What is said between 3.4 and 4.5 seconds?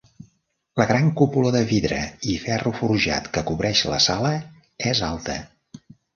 cobreix la sala